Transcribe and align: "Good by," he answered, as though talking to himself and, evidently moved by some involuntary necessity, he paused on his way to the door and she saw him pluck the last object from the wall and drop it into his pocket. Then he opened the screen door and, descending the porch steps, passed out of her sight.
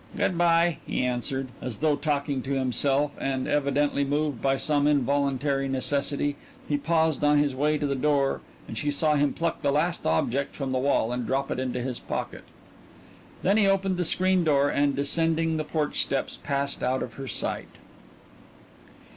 "Good 0.17 0.35
by," 0.35 0.79
he 0.87 1.03
answered, 1.03 1.49
as 1.61 1.77
though 1.77 1.95
talking 1.95 2.41
to 2.41 2.53
himself 2.53 3.11
and, 3.21 3.47
evidently 3.47 4.03
moved 4.03 4.41
by 4.41 4.57
some 4.57 4.87
involuntary 4.87 5.67
necessity, 5.67 6.37
he 6.67 6.75
paused 6.75 7.23
on 7.23 7.37
his 7.37 7.55
way 7.55 7.77
to 7.77 7.85
the 7.85 7.93
door 7.93 8.41
and 8.67 8.75
she 8.75 8.89
saw 8.89 9.13
him 9.13 9.31
pluck 9.31 9.61
the 9.61 9.71
last 9.71 10.07
object 10.07 10.55
from 10.55 10.71
the 10.71 10.79
wall 10.79 11.11
and 11.11 11.27
drop 11.27 11.51
it 11.51 11.59
into 11.59 11.81
his 11.83 11.99
pocket. 11.99 12.45
Then 13.43 13.57
he 13.57 13.67
opened 13.67 13.97
the 13.97 14.03
screen 14.03 14.43
door 14.43 14.69
and, 14.69 14.95
descending 14.95 15.57
the 15.57 15.63
porch 15.63 16.01
steps, 16.01 16.39
passed 16.43 16.81
out 16.81 17.03
of 17.03 17.13
her 17.13 17.27
sight. 17.27 17.69